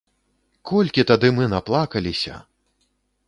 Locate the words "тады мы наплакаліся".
1.11-2.35